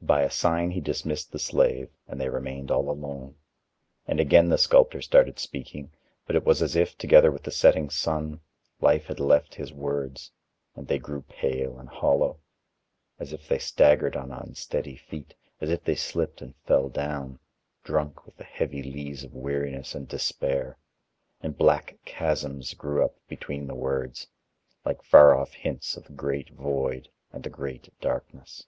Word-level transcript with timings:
By 0.00 0.22
a 0.22 0.30
sign 0.32 0.72
he 0.72 0.80
dismissed 0.80 1.30
the 1.30 1.38
slave, 1.38 1.88
and 2.08 2.20
they 2.20 2.28
remained 2.28 2.72
all 2.72 2.90
alone. 2.90 3.36
And 4.08 4.18
again 4.18 4.48
the 4.48 4.58
sculptor 4.58 5.00
started 5.00 5.38
speaking, 5.38 5.92
but 6.26 6.34
it 6.34 6.44
was 6.44 6.60
as 6.60 6.74
if, 6.74 6.98
together 6.98 7.30
with 7.30 7.44
the 7.44 7.52
setting 7.52 7.88
sun, 7.88 8.40
life 8.80 9.06
had 9.06 9.20
left 9.20 9.54
his 9.54 9.72
words; 9.72 10.32
and 10.74 10.88
they 10.88 10.98
grew 10.98 11.22
pale 11.28 11.78
and 11.78 11.88
hollow, 11.88 12.40
as 13.20 13.32
if 13.32 13.46
they 13.46 13.60
staggered 13.60 14.16
on 14.16 14.32
unsteady 14.32 14.96
feet, 14.96 15.36
as 15.60 15.70
if 15.70 15.84
they 15.84 15.94
slipped 15.94 16.42
and 16.42 16.56
fell 16.66 16.88
down, 16.88 17.38
drunk 17.84 18.26
with 18.26 18.36
the 18.36 18.44
heavy 18.44 18.82
lees 18.82 19.22
of 19.22 19.32
weariness 19.32 19.94
and 19.94 20.08
despair. 20.08 20.76
And 21.40 21.56
black 21.56 21.98
chasms 22.04 22.74
grew 22.74 23.04
up 23.04 23.14
between 23.28 23.68
the 23.68 23.76
words 23.76 24.26
like 24.84 25.04
far 25.04 25.36
off 25.36 25.52
hints 25.52 25.96
of 25.96 26.08
the 26.08 26.12
great 26.12 26.50
void 26.50 27.08
and 27.32 27.44
the 27.44 27.50
great 27.50 27.92
darkness. 28.00 28.66